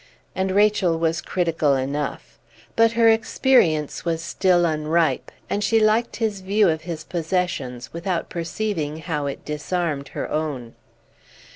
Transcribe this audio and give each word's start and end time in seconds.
And 0.33 0.49
Rachel 0.49 0.97
was 0.97 1.21
critical 1.21 1.75
enough; 1.75 2.39
but 2.75 2.93
her 2.93 3.07
experience 3.09 4.03
was 4.03 4.23
still 4.23 4.65
unripe, 4.65 5.31
and 5.47 5.63
she 5.63 5.79
liked 5.79 6.15
his 6.15 6.41
view 6.41 6.69
of 6.69 6.81
his 6.81 7.03
possessions, 7.03 7.93
without 7.93 8.27
perceiving 8.27 8.97
how 9.01 9.27
it 9.27 9.45
disarmed 9.45 10.07
her 10.17 10.27
own. 10.27 10.73